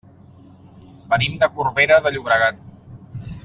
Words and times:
Venim 1.11 1.37
de 1.45 1.49
Corbera 1.59 2.01
de 2.07 2.13
Llobregat. 2.17 2.77